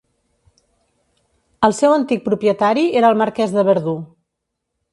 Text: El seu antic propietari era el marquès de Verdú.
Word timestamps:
El 1.67 1.75
seu 1.81 1.93
antic 1.97 2.25
propietari 2.29 2.87
era 3.03 3.13
el 3.13 3.21
marquès 3.23 3.55
de 3.59 3.67
Verdú. 3.69 3.95